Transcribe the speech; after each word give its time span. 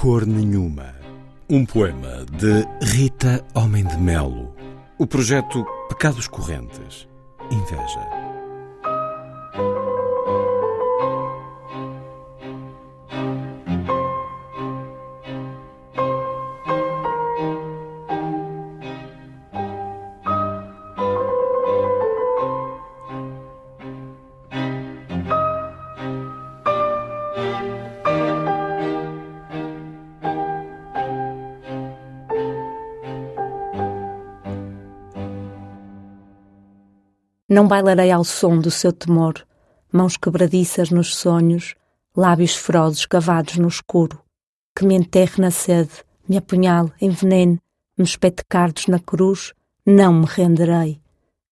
Cor 0.00 0.24
Nenhuma. 0.24 0.94
Um 1.46 1.66
poema 1.66 2.24
de 2.24 2.66
Rita 2.80 3.44
Homem 3.52 3.84
de 3.84 3.98
Melo. 3.98 4.56
O 4.96 5.06
projeto 5.06 5.62
Pecados 5.90 6.26
Correntes. 6.26 7.06
Inveja. 7.50 8.19
Não 37.50 37.66
bailarei 37.66 38.12
ao 38.12 38.22
som 38.22 38.60
do 38.60 38.70
seu 38.70 38.92
temor, 38.92 39.44
mãos 39.92 40.16
quebradiças 40.16 40.88
nos 40.90 41.16
sonhos, 41.16 41.74
lábios 42.16 42.54
ferozes 42.54 43.04
cavados 43.06 43.56
no 43.56 43.66
escuro, 43.66 44.20
que 44.72 44.86
me 44.86 44.94
enterre 44.94 45.42
na 45.42 45.50
sede, 45.50 45.90
me 46.28 46.36
apunhale, 46.36 46.92
envenene, 47.00 47.58
me 47.98 48.04
espete 48.04 48.44
cardos 48.48 48.86
na 48.86 49.00
cruz, 49.00 49.52
não 49.84 50.12
me 50.12 50.26
renderei. 50.26 51.00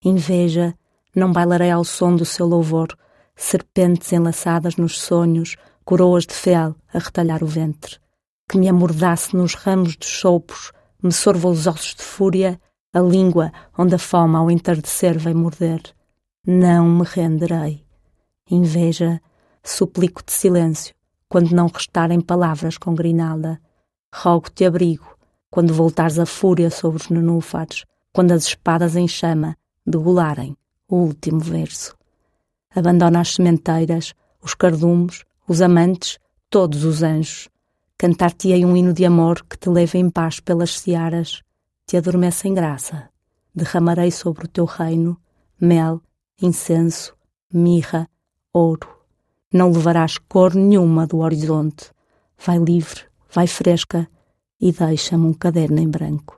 Inveja, 0.04 0.72
não 1.16 1.32
bailarei 1.32 1.72
ao 1.72 1.82
som 1.82 2.14
do 2.14 2.24
seu 2.24 2.46
louvor, 2.46 2.96
serpentes 3.34 4.12
enlaçadas 4.12 4.76
nos 4.76 5.00
sonhos, 5.00 5.56
coroas 5.84 6.24
de 6.24 6.34
fel 6.34 6.76
a 6.94 7.00
retalhar 7.00 7.42
o 7.42 7.46
ventre, 7.48 7.98
que 8.48 8.56
me 8.56 8.68
amordasse 8.68 9.36
nos 9.36 9.56
ramos 9.56 9.96
dos 9.96 10.06
sopros, 10.20 10.70
me 11.02 11.10
sorva 11.10 11.48
os 11.48 11.66
ossos 11.66 11.96
de 11.96 12.04
fúria, 12.04 12.60
a 12.92 13.00
língua 13.00 13.52
onde 13.76 13.94
a 13.94 13.98
fome 13.98 14.36
ao 14.36 14.50
entardecer 14.50 15.18
vem 15.18 15.34
morder. 15.34 15.82
Não 16.46 16.88
me 16.88 17.04
renderei. 17.04 17.84
Inveja, 18.50 19.20
suplico-te 19.62 20.32
silêncio, 20.32 20.94
quando 21.28 21.52
não 21.52 21.66
restarem 21.66 22.20
palavras 22.20 22.78
com 22.78 22.94
grinalda. 22.94 23.60
Rogo-te 24.14 24.64
abrigo, 24.64 25.16
quando 25.50 25.74
voltares 25.74 26.18
a 26.18 26.24
fúria 26.24 26.70
sobre 26.70 27.02
os 27.02 27.10
nenúfares, 27.10 27.84
quando 28.12 28.32
as 28.32 28.44
espadas 28.44 28.96
em 28.96 29.06
chama 29.06 29.54
degolarem 29.86 30.56
o 30.88 30.96
último 30.96 31.40
verso. 31.40 31.94
Abandona 32.74 33.20
as 33.20 33.34
sementeiras, 33.34 34.14
os 34.42 34.54
cardumes, 34.54 35.24
os 35.46 35.60
amantes, 35.60 36.18
todos 36.48 36.84
os 36.84 37.02
anjos. 37.02 37.50
Cantar-te-ei 37.98 38.64
um 38.64 38.76
hino 38.76 38.94
de 38.94 39.04
amor 39.04 39.44
que 39.44 39.58
te 39.58 39.68
leve 39.68 39.98
em 39.98 40.08
paz 40.08 40.40
pelas 40.40 40.78
searas 40.78 41.42
te 41.88 41.96
adormece 41.96 42.46
em 42.46 42.52
graça. 42.52 43.08
Derramarei 43.54 44.10
sobre 44.10 44.44
o 44.44 44.48
teu 44.48 44.66
reino 44.66 45.18
mel, 45.58 46.02
incenso, 46.40 47.16
mirra, 47.52 48.06
ouro. 48.52 48.86
Não 49.50 49.72
levarás 49.72 50.18
cor 50.18 50.54
nenhuma 50.54 51.06
do 51.06 51.20
horizonte. 51.20 51.90
Vai 52.36 52.58
livre, 52.58 53.04
vai 53.32 53.46
fresca 53.46 54.06
e 54.60 54.70
deixa-me 54.70 55.24
um 55.24 55.32
caderno 55.32 55.80
em 55.80 55.88
branco. 55.88 56.37